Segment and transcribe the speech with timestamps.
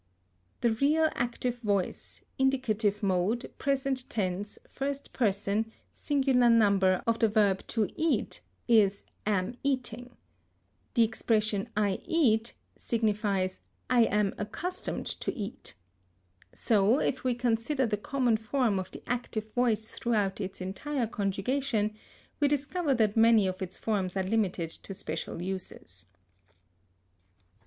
[0.61, 7.63] The real active voice, indicative mode, present tense, first person, singular number, of the verb
[7.67, 10.17] to eat, is am eating.
[10.95, 13.59] The expression I eat, signifies
[13.91, 15.75] I am accustomed to eat.
[16.51, 21.93] So, if we consider the common form of the active voice throughout its entire conjugation,
[22.39, 26.05] we discover that many of its forms are limited to special uses.